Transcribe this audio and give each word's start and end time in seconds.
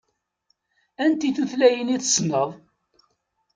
Anti 1.03 1.29
tutlayin 1.35 1.93
i 1.95 1.97
tessneḍ? 2.01 2.49